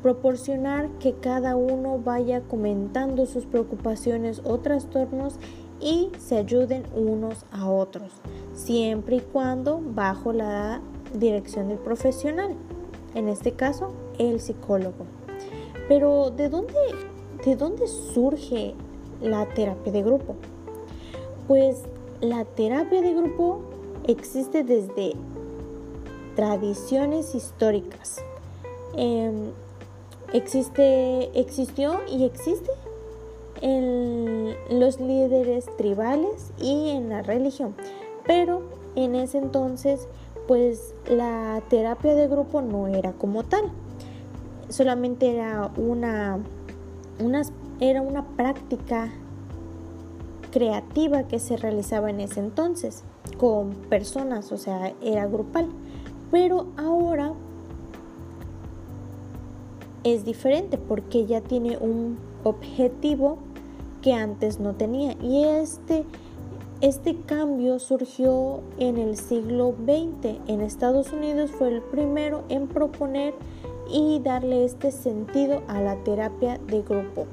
proporcionar 0.08 0.88
que 1.00 1.16
cada 1.16 1.58
uno 1.58 2.00
vaya 2.00 2.40
comentando 2.40 3.26
sus 3.26 3.46
preocupaciones 3.46 4.42
o 4.46 4.58
trastornos 4.60 5.36
y 5.82 6.12
se 6.18 6.38
ayuden 6.38 6.84
unos 6.96 7.44
a 7.52 7.70
otros, 7.70 8.14
siempre 8.54 9.18
y 9.18 9.20
cuando 9.20 9.82
bajo 9.84 10.32
la 10.32 10.80
dirección 11.14 11.68
del 11.68 11.80
profesional, 11.80 12.56
en 13.16 13.28
este 13.28 13.52
caso 13.52 13.92
el 14.18 14.40
psicólogo. 14.40 15.06
Pero 15.90 16.32
¿de 16.32 16.48
dónde, 16.48 16.74
de 17.44 17.58
dónde 17.58 17.86
surge 17.88 18.76
la 19.22 19.46
terapia 19.46 19.92
de 19.92 20.04
grupo? 20.04 20.36
Pues 21.50 21.84
la 22.22 22.46
terapia 22.46 23.02
de 23.02 23.14
grupo 23.14 23.60
existe 24.08 24.64
desde 24.64 25.16
tradiciones 26.38 27.36
históricas. 27.36 28.24
Em, 28.96 29.52
existe, 30.34 31.40
existió 31.40 32.00
y 32.08 32.26
existe 32.26 32.70
en 33.62 34.56
los 34.70 35.00
líderes 35.00 35.66
tribales 35.78 36.52
y 36.60 36.90
en 36.90 37.10
la 37.10 37.22
religión. 37.22 37.76
Pero 38.26 38.64
en 38.96 39.16
ese 39.16 39.38
entonces, 39.38 40.08
pues 40.48 40.94
la 41.08 41.62
terapia 41.70 42.16
de 42.16 42.28
grupo 42.28 42.62
no 42.62 42.88
era 42.88 43.14
como 43.14 43.44
tal. 43.44 43.72
Solamente 44.70 45.34
era 45.34 45.72
una, 45.78 46.40
una, 47.20 47.42
era 47.80 48.02
una 48.02 48.26
práctica 48.26 49.10
creativa 50.52 51.24
que 51.24 51.40
se 51.40 51.58
realizaba 51.58 52.10
en 52.10 52.22
ese 52.22 52.40
entonces 52.40 53.04
con 53.38 53.72
personas, 53.90 54.52
o 54.52 54.58
sea, 54.58 54.94
era 55.02 55.28
grupal. 55.28 55.70
Pero 56.32 56.68
ahora 56.78 57.34
es 60.14 60.26
diferente 60.26 60.78
porque 60.78 61.26
ya 61.26 61.42
tiene 61.42 61.78
un 61.78 62.18
objetivo 62.44 63.38
que 64.02 64.14
antes 64.14 64.60
no 64.60 64.74
tenía. 64.74 65.14
Y 65.22 65.44
este, 65.44 66.06
este 66.82 67.16
cambio 67.26 67.80
surgió 67.80 68.62
en 68.78 68.98
el 68.98 69.18
siglo 69.18 69.74
XX. 69.86 70.40
En 70.48 70.62
Estados 70.62 71.12
Unidos 71.12 71.52
fue 71.52 71.70
el 71.70 71.82
primero 71.82 72.44
en 72.50 72.68
proponer 72.68 73.34
y 73.92 74.20
darle 74.20 74.66
este 74.66 74.92
sentido 74.92 75.62
a 75.68 75.82
la 75.82 75.96
terapia 76.04 76.60
de 76.68 76.82
grupo. 76.82 77.26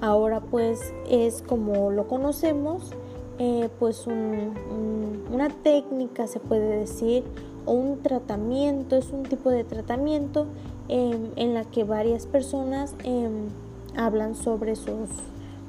Ahora 0.00 0.40
pues 0.40 0.92
es 1.10 1.42
como 1.42 1.90
lo 1.90 2.06
conocemos, 2.06 2.92
eh, 3.40 3.68
pues 3.80 4.06
una 4.06 5.48
técnica 5.62 6.28
se 6.28 6.38
puede 6.38 6.78
decir 6.78 7.24
o 7.66 7.72
un 7.72 8.00
tratamiento, 8.00 8.96
es 8.96 9.10
un 9.10 9.24
tipo 9.24 9.50
de 9.50 9.64
tratamiento 9.64 10.46
em, 10.88 11.30
en 11.36 11.54
la 11.54 11.64
que 11.64 11.84
varias 11.84 12.26
personas 12.26 12.94
em, 13.04 13.48
hablan 13.96 14.34
sobre 14.34 14.76
sus 14.76 15.08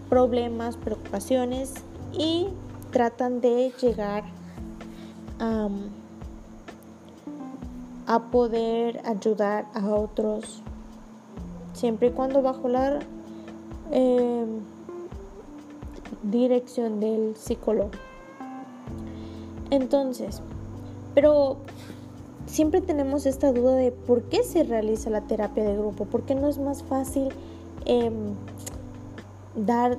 problemas, 0.09 0.77
preocupaciones 0.77 1.73
y 2.13 2.47
tratan 2.91 3.41
de 3.41 3.71
llegar 3.81 4.23
a 8.07 8.19
poder 8.31 9.01
ayudar 9.05 9.67
a 9.73 9.88
otros 9.88 10.61
siempre 11.73 12.09
y 12.09 12.11
cuando 12.11 12.41
bajo 12.41 12.67
la 12.67 12.99
em, 13.91 14.59
dirección 16.23 16.99
del 16.99 17.35
psicólogo. 17.38 17.91
Entonces, 19.69 20.41
Pero 21.15 21.57
siempre 22.50 22.82
tenemos 22.82 23.25
esta 23.25 23.51
duda 23.51 23.75
de 23.75 23.91
por 23.91 24.24
qué 24.24 24.44
se 24.44 24.63
realiza 24.63 25.10
la 25.10 25.22
terapia 25.22 25.63
de 25.63 25.77
grupo, 25.77 26.06
por 26.06 26.24
qué 26.24 26.36
no 26.36 26.48
es 26.48 26.58
más 26.58 26.84
fácil 26.84 27.29
em, 27.86 28.34
dar 29.56 29.98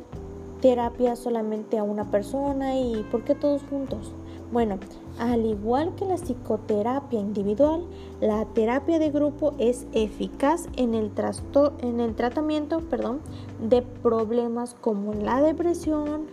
terapia 0.61 1.17
solamente 1.17 1.79
a 1.79 1.85
una 1.85 2.11
persona 2.11 2.79
y 2.79 3.07
por 3.11 3.25
qué 3.25 3.35
todos 3.35 3.63
juntos. 3.71 4.13
Bueno, 4.53 4.79
al 5.19 5.47
igual 5.47 5.95
que 5.95 6.05
la 6.05 6.17
psicoterapia 6.17 7.21
individual, 7.21 7.85
la 8.21 8.45
terapia 8.47 8.99
de 8.99 9.11
grupo 9.11 9.55
es 9.59 9.87
eficaz 9.93 10.69
en 10.77 10.95
el, 10.95 11.13
en 11.83 12.01
el 12.01 12.15
tratamiento 12.17 12.81
perdón, 12.81 13.21
de 13.61 13.83
problemas 13.83 14.75
como 14.81 15.15
la 15.15 15.41
depresión, 15.41 16.27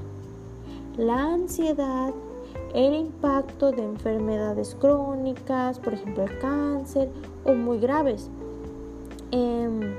la 0.97 1.25
ansiedad, 1.25 2.11
el 2.73 2.93
impacto 2.93 3.71
de 3.71 3.83
enfermedades 3.83 4.75
crónicas, 4.75 5.79
por 5.79 5.93
ejemplo 5.93 6.23
el 6.23 6.39
cáncer, 6.39 7.09
o 7.45 7.53
muy 7.53 7.79
graves, 7.79 8.29
em, 9.31 9.95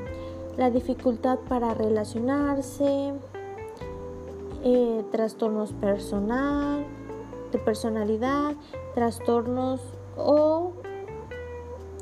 la 0.57 0.71
dificultad 0.71 1.39
para 1.49 1.75
relacionarse, 1.75 3.15
eh, 4.65 5.05
trastornos 5.11 5.73
personal, 5.73 6.85
de 7.53 7.59
personalidad, 7.59 8.55
trastornos 8.95 9.81
o 10.17 10.73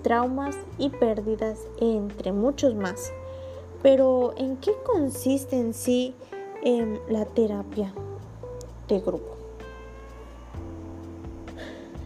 traumas 0.03 0.57
y 0.79 0.91
pérdidas, 0.91 1.67
entre 1.79 2.33
muchos 2.33 2.75
más. 2.75 3.13
Pero 3.83 4.35
¿en 4.37 4.57
qué 4.57 4.73
consiste 4.85 5.59
en 5.59 5.75
sí 5.75 6.15
em, 6.63 6.99
la 7.09 7.25
terapia 7.25 7.93
de 8.89 9.01
grupo? 9.01 9.36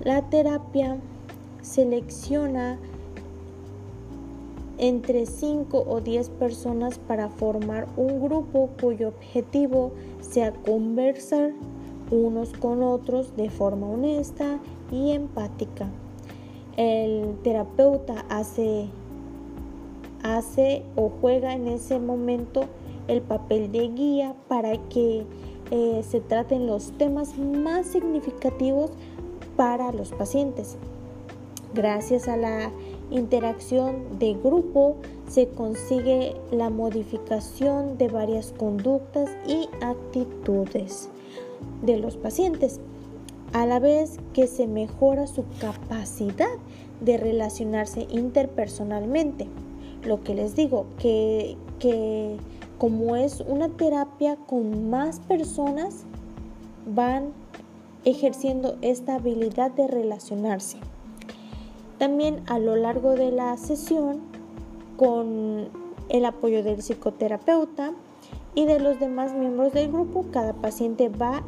La 0.03 0.23
terapia 0.23 0.97
selecciona 1.61 2.79
entre 4.79 5.27
5 5.27 5.85
o 5.87 6.01
10 6.01 6.31
personas 6.31 6.99
para 6.99 7.29
formar 7.29 7.87
un 7.99 8.23
grupo 8.23 8.71
cuyo 8.81 9.09
objetivo 9.09 9.93
sea 10.23 10.55
conversar 10.55 11.51
unos 12.11 12.55
con 12.55 12.83
otros 12.83 13.37
de 13.37 13.51
forma 13.51 13.89
honesta 13.89 14.59
y 14.91 15.11
empática. 15.11 15.87
El 16.79 17.37
terapeuta 17.45 18.25
hace, 18.31 18.87
hace 20.23 20.83
o 20.97 21.11
juega 21.21 21.53
en 21.53 21.69
ese 21.69 21.99
momento 21.99 22.65
el 23.07 23.21
papel 23.21 23.71
de 23.71 23.89
guía 23.89 24.35
para 24.49 24.79
que 24.89 25.27
eh, 25.71 26.03
se 26.09 26.21
traten 26.21 26.67
los 26.67 26.91
temas 26.93 27.39
más 27.39 27.87
significativos 27.87 28.93
para 29.61 29.93
los 29.93 30.11
pacientes. 30.13 30.79
Gracias 31.75 32.29
a 32.29 32.39
la 32.39 32.71
interacción 33.11 34.19
de 34.19 34.33
grupo 34.33 34.97
se 35.29 35.49
consigue 35.49 36.35
la 36.51 36.71
modificación 36.71 37.99
de 37.99 38.09
varias 38.09 38.55
conductas 38.57 39.29
y 39.47 39.69
actitudes 39.83 41.11
de 41.83 41.99
los 41.99 42.17
pacientes, 42.17 42.81
a 43.53 43.67
la 43.67 43.81
vez 43.81 44.17
que 44.33 44.47
se 44.47 44.67
mejora 44.67 45.27
su 45.27 45.45
capacidad 45.61 46.57
de 47.03 47.19
relacionarse 47.19 48.07
interpersonalmente. 48.09 49.47
Lo 50.07 50.25
que 50.25 50.35
les 50.35 50.57
digo, 50.57 50.87
que, 50.99 51.59
que 51.79 52.39
como 52.79 53.15
es 53.15 53.43
una 53.47 53.69
terapia 53.69 54.37
con 54.37 54.89
más 54.89 55.21
personas, 55.21 56.05
van 56.87 57.35
ejerciendo 58.05 58.77
esta 58.83 59.17
habilidad 59.17 59.71
de 59.71 59.87
relacionarse. 59.87 60.79
También 61.99 62.43
a 62.47 62.59
lo 62.59 62.77
largo 62.77 63.15
de 63.15 63.31
la 63.31 63.57
sesión, 63.57 64.21
con 64.97 65.69
el 66.09 66.25
apoyo 66.25 66.63
del 66.63 66.83
psicoterapeuta, 66.83 67.93
y 68.55 68.65
de 68.65 68.81
los 68.81 68.99
demás 68.99 69.33
miembros 69.33 69.73
del 69.73 69.93
grupo, 69.93 70.27
cada 70.33 70.53
paciente 70.55 71.09
va 71.09 71.45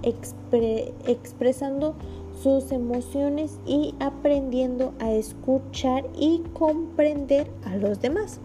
expresando 1.07 1.95
sus 2.41 2.73
emociones 2.73 3.59
y 3.67 3.95
aprendiendo 4.01 4.95
a 5.01 5.13
escuchar 5.13 6.05
y 6.17 6.43
comprender 6.53 7.51
a 7.65 7.77
los 7.77 8.01
demás, 8.01 8.41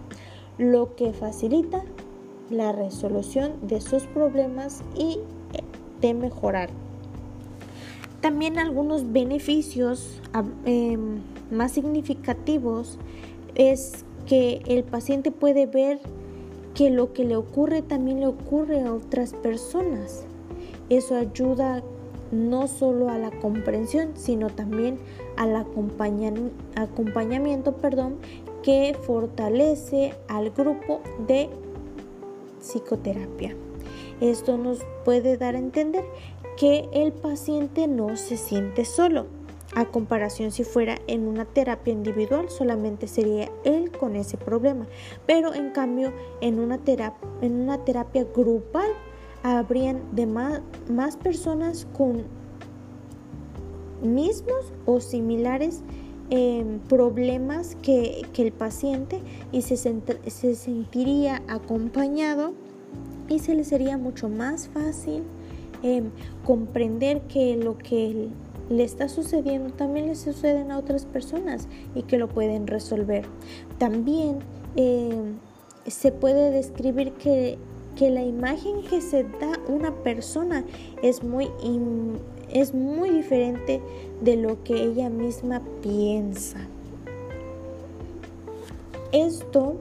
lo 0.58 0.96
que 0.96 1.14
facilita 1.14 1.84
la 2.50 2.72
resolución 2.72 3.54
de 3.68 3.82
sus 3.82 4.04
problemas 4.04 4.84
y 4.96 5.20
eh, 5.54 5.64
de 6.02 6.14
mejorar. 6.14 6.70
También 8.22 8.58
algunos 8.58 9.12
beneficios 9.12 10.22
em, 10.66 11.22
más 11.52 11.72
significativos 11.72 12.98
es 13.56 14.06
que 14.26 14.62
el 14.66 14.84
paciente 14.84 15.32
puede 15.32 15.68
ver 15.68 16.00
que 16.74 16.90
lo 16.90 17.14
que 17.14 17.26
le 17.26 17.36
ocurre 17.36 17.82
también 17.82 18.20
le 18.20 18.28
ocurre 18.28 18.82
a 18.82 18.94
otras 18.94 19.34
personas. 19.34 20.26
Eso 20.90 21.16
ayuda 21.16 21.84
no 22.32 22.68
solo 22.68 23.10
a 23.10 23.18
la 23.18 23.32
comprensión, 23.32 24.12
sino 24.16 24.50
también 24.50 25.00
al 25.38 25.56
acompañamiento 25.56 27.78
perdón, 27.78 28.18
que 28.64 28.96
fortalece 29.02 30.14
al 30.28 30.52
grupo 30.52 31.02
de 31.28 31.50
psicoterapia. 32.60 33.56
Esto 34.20 34.58
nos 34.58 34.80
puede 35.06 35.38
dar 35.38 35.56
a 35.56 35.60
entender 35.60 36.04
que 36.58 36.90
el 36.92 37.14
paciente 37.14 37.88
no 37.88 38.18
se 38.18 38.36
siente 38.36 38.84
solo 38.84 39.28
a 39.76 39.86
comparación 39.86 40.52
si 40.52 40.64
fuera 40.64 40.98
en 41.08 41.28
una 41.28 41.46
terapia 41.46 41.94
individual, 41.94 42.50
solamente 42.50 43.08
sería 43.08 43.52
él 43.64 43.92
con 43.92 44.16
ese 44.16 44.38
problema. 44.38 44.88
Pero 45.26 45.54
en 45.54 45.72
cambio, 45.72 46.12
en 46.42 46.60
una 46.60 46.80
terapia, 46.80 47.30
en 47.42 47.62
una 47.62 47.84
terapia 47.84 48.26
grupal, 48.36 48.90
habrían 49.44 50.02
de 50.16 50.26
más, 50.26 51.18
personas 51.18 51.88
con 51.96 52.24
mismos 54.02 54.74
o 54.86 55.00
similares 55.00 55.84
em, 56.30 56.80
problemas 56.80 57.76
que, 57.82 58.26
el 58.36 58.52
paciente 58.52 59.22
y 59.52 59.62
se, 59.62 59.78
se 59.78 60.56
sentiría 60.56 61.42
acompañado 61.48 62.54
y 63.30 63.40
se 63.40 63.56
le 63.56 63.64
sería 63.64 63.98
mucho 63.98 64.30
más 64.30 64.68
fácil 64.70 65.24
comprender 66.46 67.22
que 67.22 67.56
lo 67.56 67.78
que 67.78 68.30
le 68.70 68.84
está 68.84 69.08
sucediendo 69.08 69.74
también 69.74 70.08
le 70.08 70.16
suceden 70.16 70.72
a 70.72 70.78
otras 70.78 71.06
personas 71.06 71.68
y 71.96 72.04
que 72.04 72.18
lo 72.18 72.28
pueden 72.28 72.68
resolver. 72.68 73.26
También 73.78 74.40
eh, 74.76 75.34
se 75.88 76.12
puede 76.12 76.52
describir 76.52 77.14
que, 77.14 77.58
que, 77.96 78.10
la 78.10 78.24
imagen 78.24 78.84
que 78.84 79.02
se 79.02 79.24
da 79.24 79.54
una 79.68 79.94
persona 80.04 80.66
es 81.02 81.24
muy, 81.24 81.50
es 82.52 82.74
muy 82.74 83.10
diferente 83.10 83.82
de 84.22 84.36
lo 84.36 84.64
que 84.64 84.84
ella 84.84 85.10
misma 85.10 85.62
piensa. 85.82 86.60
Esto 89.14 89.78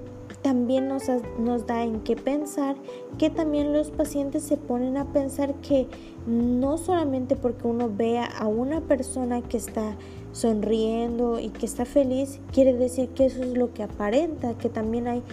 también 0.46 0.87
nos, 0.87 1.02
nos, 1.40 1.66
da 1.66 1.82
en 1.82 2.02
qué 2.02 2.14
pensar 2.14 2.76
que 3.18 3.30
también 3.30 3.72
los 3.72 3.90
pacientes 3.90 4.44
se 4.44 4.56
ponen 4.56 4.96
a 4.96 5.12
pensar 5.12 5.54
que 5.54 5.88
no 6.24 6.78
solamente 6.78 7.35
porque 7.35 7.66
uno 7.66 7.90
vea 7.92 8.26
a 8.26 8.46
una 8.46 8.80
persona 8.80 9.42
que 9.42 9.56
está 9.56 9.96
sonriendo 10.30 11.40
y 11.40 11.48
que 11.48 11.66
está 11.66 11.85
feliz, 11.85 12.38
quiere 12.52 12.74
decir 12.74 13.09
que 13.09 13.26
eso 13.26 13.42
es 13.42 13.59
lo 13.59 13.74
que 13.74 13.82
aparenta, 13.82 14.56
que 14.56 14.68
también 14.68 15.09
hay 15.09 15.24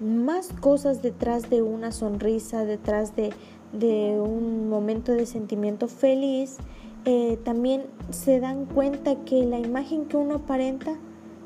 más 0.00 0.48
cosas 0.58 1.02
detrás 1.02 1.50
de 1.50 1.60
una 1.60 1.92
sonrisa, 1.92 2.64
detrás 2.64 3.12
de, 3.14 3.34
un 4.18 4.70
momento 4.70 5.12
de 5.12 5.26
sentimiento 5.26 5.86
feliz. 5.86 6.56
Eh, 7.04 7.38
también 7.44 7.82
se 8.08 8.40
dan 8.40 8.64
cuenta 8.64 9.16
que 9.26 9.44
la 9.44 9.58
imagen 9.58 10.06
que 10.06 10.16
uno 10.16 10.36
aparenta 10.36 10.96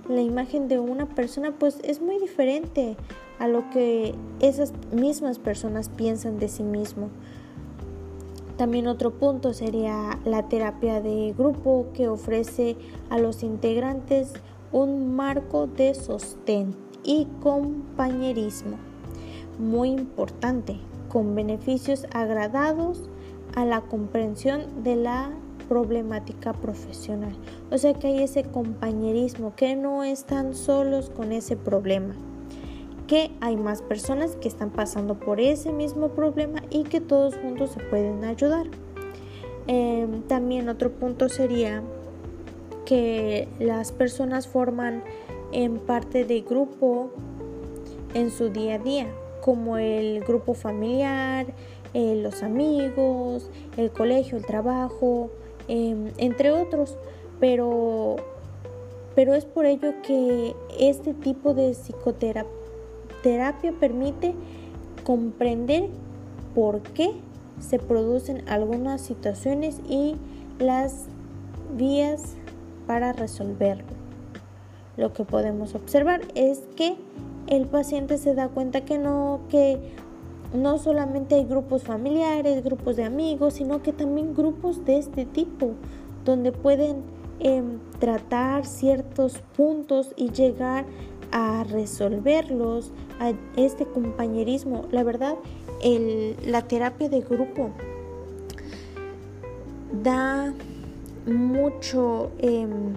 la 0.08 0.20
imagen 0.20 0.68
de 0.68 0.78
una 0.78 1.06
persona 1.06 1.52
pues 1.58 1.78
es 1.82 2.00
muy 2.00 2.18
diferente 2.18 2.96
a 3.38 3.48
lo 3.48 3.68
que 3.70 4.14
esas 4.40 4.72
mismas 4.92 5.38
personas 5.38 5.88
piensan 5.88 6.38
de 6.38 6.48
sí 6.48 6.62
mismo. 6.62 7.08
También 8.56 8.86
otro 8.86 9.12
punto 9.12 9.52
sería 9.52 10.18
la 10.24 10.48
terapia 10.48 11.02
de 11.02 11.34
grupo 11.36 11.86
que 11.92 12.08
ofrece 12.08 12.76
a 13.10 13.18
los 13.18 13.42
integrantes 13.42 14.32
un 14.72 15.14
marco 15.14 15.66
de 15.66 15.94
sostén 15.94 16.74
y 17.04 17.26
compañerismo 17.42 18.78
muy 19.58 19.90
importante, 19.90 20.76
con 21.08 21.34
beneficios 21.34 22.06
agradados 22.12 23.08
a 23.54 23.64
la 23.64 23.82
comprensión 23.82 24.82
de 24.82 24.96
la 24.96 25.30
problemática 25.68 26.52
profesional. 26.52 27.36
O 27.70 27.78
sea 27.78 27.94
que 27.94 28.08
hay 28.08 28.22
ese 28.22 28.44
compañerismo, 28.44 29.54
que 29.56 29.76
no 29.76 30.04
están 30.04 30.54
solos 30.54 31.10
con 31.10 31.32
ese 31.32 31.56
problema, 31.56 32.14
que 33.06 33.30
hay 33.40 33.56
más 33.56 33.82
personas 33.82 34.36
que 34.36 34.48
están 34.48 34.70
pasando 34.70 35.18
por 35.18 35.40
ese 35.40 35.72
mismo 35.72 36.08
problema 36.08 36.62
y 36.70 36.84
que 36.84 37.00
todos 37.00 37.36
juntos 37.36 37.70
se 37.70 37.80
pueden 37.80 38.24
ayudar. 38.24 38.66
Em, 39.68 40.22
también 40.22 40.68
otro 40.68 40.92
punto 40.92 41.28
sería 41.28 41.82
que 42.84 43.48
las 43.58 43.90
personas 43.90 44.46
forman 44.46 45.02
en 45.52 45.78
parte 45.78 46.24
de 46.24 46.40
grupo 46.42 47.10
en 48.14 48.30
su 48.30 48.48
día 48.48 48.76
a 48.76 48.78
día, 48.78 49.06
como 49.42 49.76
el 49.76 50.20
grupo 50.20 50.54
familiar, 50.54 51.46
eh, 51.94 52.14
los 52.16 52.42
amigos, 52.42 53.50
el 53.76 53.90
colegio, 53.90 54.38
el 54.38 54.44
trabajo, 54.44 55.30
em, 55.68 56.12
entre 56.18 56.52
otros. 56.52 56.96
Pero, 57.40 58.16
pero 59.14 59.34
es 59.34 59.44
por 59.44 59.66
ello 59.66 59.92
que 60.02 60.54
este 60.78 61.12
tipo 61.14 61.54
de 61.54 61.72
psicoterapia 61.72 62.46
permite 63.78 64.34
comprender 65.04 65.88
por 66.54 66.80
qué 66.80 67.12
se 67.60 67.78
producen 67.78 68.42
algunas 68.48 69.00
situaciones 69.00 69.80
y 69.88 70.16
las 70.58 71.06
vías 71.76 72.34
para 72.86 73.12
resolverlo. 73.12 73.84
Lo 74.96 75.12
que 75.12 75.24
podemos 75.24 75.74
observar 75.74 76.22
es 76.34 76.62
que 76.76 76.96
el 77.48 77.66
paciente 77.66 78.18
se 78.18 78.34
da 78.34 78.48
cuenta 78.48 78.84
que 78.84 78.98
no, 78.98 79.40
que 79.50 79.78
no 80.54 80.78
solamente 80.78 81.34
hay 81.34 81.44
grupos 81.44 81.82
familiares, 81.82 82.62
grupos 82.64 82.96
de 82.96 83.04
amigos, 83.04 83.54
sino 83.54 83.82
que 83.82 83.92
también 83.92 84.34
grupos 84.34 84.84
de 84.84 84.98
este 84.98 85.24
tipo, 85.24 85.72
donde 86.24 86.52
pueden 86.52 87.02
em, 87.40 87.78
tratar 87.98 88.66
ciertos 88.66 89.38
puntos 89.56 90.12
y 90.16 90.30
llegar 90.30 90.84
a 91.32 91.64
resolverlos, 91.64 92.92
a 93.20 93.32
este 93.56 93.84
compañerismo. 93.84 94.84
La 94.90 95.02
verdad, 95.02 95.36
la 96.46 96.62
terapia 96.62 97.08
de 97.08 97.20
grupo 97.20 97.70
da 100.02 100.54
mucho 101.26 102.30
em, 102.38 102.94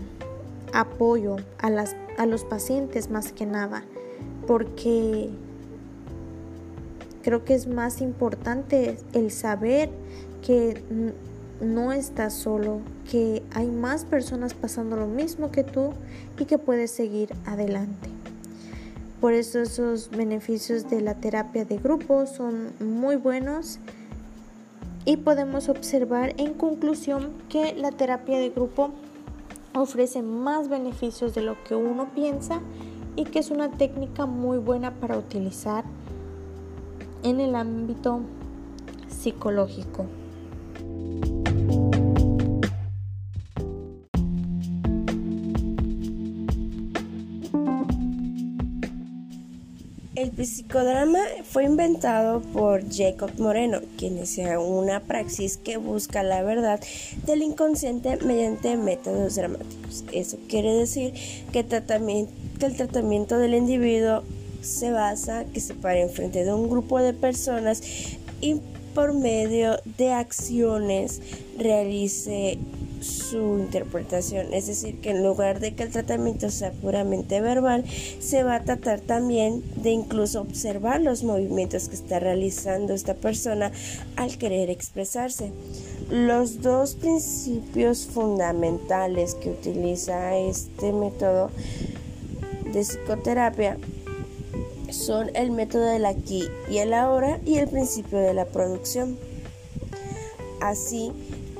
apoyo 0.73 1.37
a, 1.57 2.25
los 2.25 2.43
pacientes 2.43 3.09
más 3.09 3.31
que 3.31 3.45
nada, 3.45 3.83
porque 4.47 5.29
creo 7.23 7.43
que 7.45 7.53
es 7.53 7.67
más 7.67 8.01
importante 8.01 8.97
el 9.13 9.31
saber 9.31 9.89
que 10.45 10.81
no 11.61 11.91
estás 11.91 12.33
solo, 12.33 12.79
que 13.09 13.43
hay 13.53 13.67
más 13.67 14.05
personas 14.05 14.53
pasando 14.53 14.95
lo 14.95 15.07
mismo 15.07 15.51
que 15.51 15.63
tú 15.63 15.93
y 16.37 16.45
que 16.45 16.57
puedes 16.57 16.91
seguir 16.91 17.33
adelante. 17.45 18.09
Por 19.19 19.33
eso 19.33 19.59
esos 19.59 20.09
beneficios 20.11 20.89
de 20.89 21.01
la 21.01 21.15
terapia 21.15 21.65
de 21.65 21.77
grupo 21.77 22.25
son 22.25 22.71
muy 22.79 23.17
buenos 23.17 23.79
y 25.03 25.17
podemos 25.17 25.67
observar 25.67 26.33
en 26.37 26.53
conclusión 26.53 27.33
que 27.49 27.73
la 27.73 27.91
terapia 27.91 28.37
de 28.37 28.49
grupo 28.49 28.91
ofrece 29.73 30.21
más 30.21 30.69
beneficios 30.69 31.35
de 31.35 31.41
lo 31.41 31.61
que 31.63 31.75
uno 31.75 32.09
piensa 32.13 32.61
y 33.15 33.25
que 33.25 33.39
es 33.39 33.51
una 33.51 33.71
técnica 33.71 34.25
muy 34.25 34.57
buena 34.57 34.93
para 34.93 35.17
utilizar 35.17 35.83
en 37.23 37.39
el 37.39 37.55
ámbito 37.55 38.21
psicológico. 39.07 40.05
El 50.19 50.31
psicodrama 50.45 51.19
fue 51.45 51.63
inventado 51.63 52.41
por 52.41 52.83
Jacob 52.93 53.31
Moreno, 53.37 53.79
quien 53.97 54.17
es 54.17 54.37
una 54.37 54.99
praxis 54.99 55.55
que 55.55 55.77
busca 55.77 56.23
la 56.23 56.43
verdad 56.43 56.81
del 57.25 57.41
inconsciente 57.41 58.17
mediante 58.25 58.75
métodos 58.75 59.35
dramáticos. 59.35 60.03
Eso 60.11 60.37
quiere 60.49 60.73
decir 60.73 61.13
que, 61.53 61.65
que 61.65 62.65
el 62.65 62.75
tratamiento 62.75 63.37
del 63.37 63.53
individuo 63.53 64.23
se 64.61 64.91
basa 64.91 65.45
que 65.45 65.59
se 65.59 65.73
pare 65.73 66.01
enfrente 66.01 66.43
de 66.43 66.53
un 66.53 66.69
grupo 66.69 66.99
de 66.99 67.13
personas 67.13 67.81
y 68.41 68.61
por 68.93 69.13
medio 69.13 69.77
de 69.97 70.11
acciones 70.11 71.21
realice 71.57 72.57
su 73.01 73.59
interpretación, 73.59 74.53
es 74.53 74.67
decir, 74.67 74.99
que 74.99 75.11
en 75.11 75.23
lugar 75.23 75.59
de 75.59 75.73
que 75.73 75.83
el 75.83 75.91
tratamiento 75.91 76.49
sea 76.49 76.71
puramente 76.71 77.39
verbal, 77.41 77.85
se 78.19 78.43
va 78.43 78.55
a 78.55 78.63
tratar 78.63 78.99
también 78.99 79.63
de 79.77 79.91
incluso 79.91 80.41
observar 80.41 81.01
los 81.01 81.23
movimientos 81.23 81.87
que 81.87 81.95
está 81.95 82.19
realizando 82.19 82.93
esta 82.93 83.13
persona 83.13 83.71
al 84.15 84.37
querer 84.37 84.69
expresarse. 84.69 85.51
Los 86.09 86.61
dos 86.61 86.95
principios 86.95 88.05
fundamentales 88.05 89.35
que 89.35 89.49
utiliza 89.49 90.37
este 90.37 90.91
método 90.91 91.51
de 92.73 92.81
psicoterapia 92.81 93.77
son 94.91 95.31
el 95.35 95.51
método 95.51 95.85
del 95.85 96.05
aquí 96.05 96.47
y 96.69 96.77
el 96.77 96.93
ahora 96.93 97.39
y 97.45 97.57
el 97.57 97.67
principio 97.67 98.19
de 98.19 98.33
la 98.33 98.45
producción. 98.45 99.17
Así 100.61 101.11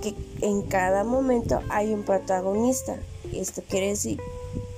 que 0.01 0.15
en 0.41 0.61
cada 0.63 1.03
momento 1.03 1.61
hay 1.69 1.93
un 1.93 2.03
protagonista. 2.03 2.97
Esto 3.33 3.61
quiere 3.67 3.89
decir 3.89 4.19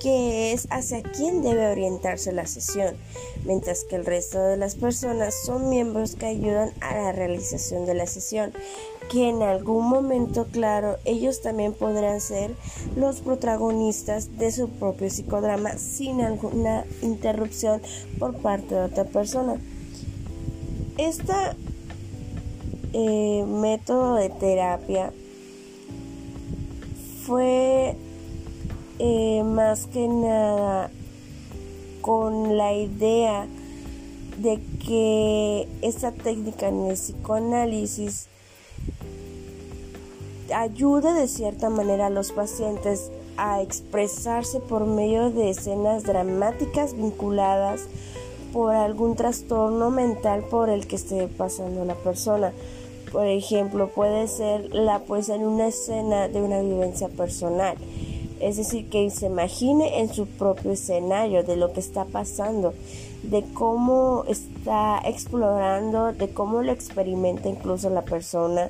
que 0.01 0.51
es 0.51 0.67
hacia 0.71 1.03
quién 1.03 1.43
debe 1.43 1.71
orientarse 1.71 2.31
la 2.31 2.47
sesión, 2.47 2.95
mientras 3.45 3.83
que 3.83 3.95
el 3.95 4.05
resto 4.05 4.43
de 4.43 4.57
las 4.57 4.75
personas 4.75 5.35
son 5.45 5.69
miembros 5.69 6.15
que 6.15 6.25
ayudan 6.25 6.73
a 6.81 6.95
la 6.95 7.11
realización 7.11 7.85
de 7.85 7.93
la 7.93 8.07
sesión, 8.07 8.51
que 9.11 9.27
en 9.27 9.43
algún 9.43 9.89
momento, 9.89 10.47
claro, 10.51 10.95
ellos 11.03 11.41
también 11.41 11.73
podrán 11.73 12.21
ser 12.21 12.55
los 12.95 13.19
protagonistas 13.19 14.37
de 14.37 14.53
su 14.53 14.69
propio 14.69 15.09
psicodrama 15.09 15.77
sin 15.77 16.21
alguna 16.21 16.85
interrupción 17.01 17.81
por 18.19 18.35
parte 18.35 18.73
de 18.73 18.83
otra 18.85 19.03
persona. 19.03 19.59
Este 20.97 21.33
método 22.93 24.15
de 24.15 24.29
terapia 24.29 25.11
fue 27.25 27.97
eh, 28.99 29.43
más 29.43 29.87
que 29.87 30.07
nada 30.07 30.89
con 31.99 32.55
la 32.55 32.73
idea 32.73 33.45
de 34.37 34.61
que 34.85 35.67
esta 35.81 36.13
técnica 36.13 36.69
en 36.69 36.85
el 36.85 36.93
psicoanálisis 36.93 38.30
ayuda 40.53 41.13
de 41.13 41.27
cierta 41.27 41.69
manera 41.69 42.07
a 42.07 42.09
los 42.09 42.31
pacientes 42.31 43.11
a 43.37 43.61
expresarse 43.61 44.59
por 44.59 44.85
medio 44.85 45.31
de 45.31 45.49
escenas 45.49 46.03
dramáticas 46.03 46.95
vinculadas 46.95 47.87
por 48.51 48.75
algún 48.75 49.15
trastorno 49.15 49.89
mental 49.91 50.43
por 50.49 50.69
el 50.69 50.87
que 50.87 50.97
esté 50.97 51.27
pasando 51.27 51.85
la 51.85 51.95
persona. 51.95 52.51
Por 53.11 53.25
ejemplo, 53.27 53.89
puede 53.89 54.27
ser 54.27 54.73
la 54.73 54.99
pues 54.99 55.29
en 55.29 55.45
una 55.45 55.67
escena 55.67 56.27
de 56.27 56.41
una 56.41 56.61
vivencia 56.61 57.07
personal 57.07 57.77
es 58.41 58.57
decir, 58.57 58.89
que 58.89 59.09
se 59.11 59.27
imagine 59.27 59.99
en 59.99 60.11
su 60.11 60.25
propio 60.25 60.71
escenario 60.71 61.43
de 61.43 61.55
lo 61.55 61.73
que 61.73 61.79
está 61.79 62.05
pasando, 62.05 62.73
de 63.23 63.43
cómo 63.53 64.23
está 64.27 64.99
explorando, 65.05 66.13
de 66.13 66.29
cómo 66.29 66.61
lo 66.61 66.71
experimenta 66.71 67.49
incluso 67.49 67.89
la 67.89 68.03
persona, 68.03 68.69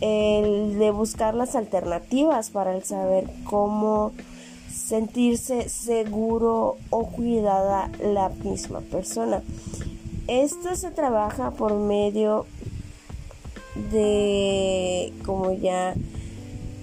el 0.00 0.78
de 0.78 0.90
buscar 0.90 1.34
las 1.34 1.54
alternativas 1.54 2.50
para 2.50 2.74
el 2.74 2.84
saber 2.84 3.28
cómo 3.44 4.12
sentirse 4.72 5.68
seguro 5.68 6.76
o 6.90 7.06
cuidada 7.06 7.90
la 8.00 8.28
misma 8.30 8.80
persona. 8.80 9.42
Esto 10.26 10.74
se 10.76 10.90
trabaja 10.90 11.52
por 11.52 11.74
medio 11.74 12.46
de, 13.92 15.12
como 15.24 15.52
ya 15.52 15.94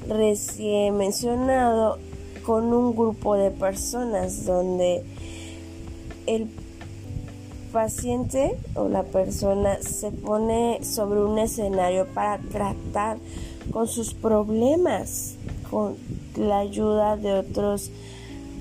recién 0.08 0.98
mencionado 0.98 1.98
con 2.46 2.74
un 2.74 2.96
grupo 2.96 3.36
de 3.36 3.52
personas 3.52 4.46
donde 4.46 5.04
el 6.28 6.48
paciente 7.78 8.58
o 8.74 8.90
la 8.90 9.04
persona 9.04 9.78
se 9.84 10.10
pone 10.10 10.84
sobre 10.84 11.24
un 11.24 11.38
escenario 11.38 12.08
para 12.08 12.40
tratar 12.40 13.20
con 13.70 13.88
sus 13.88 14.16
problemas 14.16 15.36
con 15.70 15.96
la 16.36 16.58
ayuda 16.58 17.18
de 17.18 17.34
otros 17.34 17.92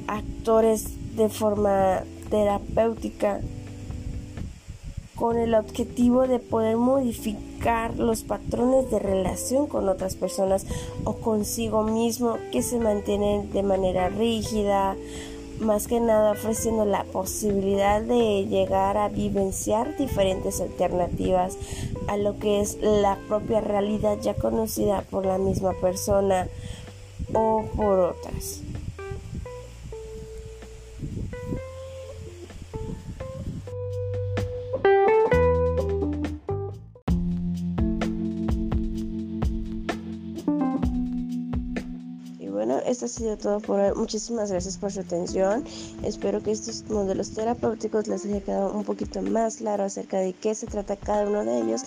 actores 0.07 1.17
de 1.17 1.31
forma 1.31 2.03
terapéutica 2.29 3.41
con 5.15 5.39
el 5.39 5.55
objetivo 5.55 6.27
de 6.27 6.39
poder 6.39 6.77
modificar 6.77 7.97
los 7.97 8.23
patrones 8.23 8.91
de 8.91 8.99
relación 8.99 9.67
con 9.67 9.89
otras 9.89 10.15
personas 10.15 10.67
o 11.05 11.15
consigo 11.15 11.85
mismo 11.85 12.37
que 12.53 12.61
se 12.61 12.79
mantienen 12.79 13.51
de 13.51 13.63
manera 13.63 14.11
rígida, 14.11 14.95
más 15.61 15.87
que 15.87 16.01
nada 16.01 16.33
ofreciendo 16.33 16.85
la 16.85 17.05
posibilidad 17.05 18.01
de 18.01 18.47
llegar 18.47 18.97
a 18.97 19.09
vivenciar 19.09 19.97
diferentes 19.97 20.61
alternativas 20.61 21.57
a 22.09 22.17
lo 22.17 22.39
que 22.39 22.61
es 22.61 22.79
la 22.81 23.19
propia 23.29 23.61
realidad 23.61 24.19
ya 24.21 24.35
conocida 24.35 25.03
por 25.03 25.27
la 25.27 25.39
misma 25.39 25.73
persona 25.81 26.49
o 27.33 27.65
por 27.75 27.99
otras. 27.99 28.63
Esto 42.97 43.05
ha 43.05 43.09
sido 43.09 43.37
todo 43.37 43.61
por 43.61 43.79
hoy. 43.79 43.93
Muchísimas 43.95 44.51
gracias 44.51 44.79
por 44.79 44.91
su 44.91 45.01
atención. 45.01 45.65
Espero 46.03 46.43
que 46.43 46.51
estos 46.51 46.83
modelos 46.89 47.31
terapéuticos 47.31 48.09
les 48.09 48.25
haya 48.25 48.41
quedado 48.41 48.73
un 48.73 48.85
poquito 48.85 49.21
más 49.21 49.59
claro 49.59 49.85
acerca 49.85 50.19
de 50.19 50.33
qué 50.33 50.55
se 50.55 50.67
trata 50.67 50.97
cada 50.97 51.29
uno 51.29 51.45
de 51.45 51.61
ellos 51.61 51.83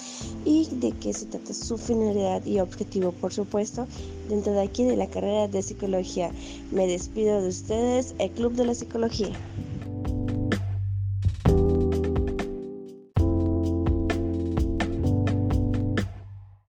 y 0.45 0.67
de 0.72 0.91
qué 0.91 1.12
se 1.13 1.26
trata 1.26 1.52
su 1.56 1.80
finalidad 1.80 2.45
y 2.45 2.60
objetivo, 2.60 3.12
por 3.12 3.34
supuesto, 3.34 3.88
dentro 4.30 4.54
de 4.54 4.62
aquí 4.62 4.84
de 4.84 4.98
la 4.98 5.08
carrera 5.08 5.48
de 5.48 5.63
psicología. 5.63 6.32
Me 6.72 6.86
despido 6.86 7.41
de 7.41 7.48
ustedes, 7.48 8.13
el 8.19 8.30
Club 8.30 8.54
de 8.54 8.65
la 8.65 8.76
Psicología. 8.76 9.32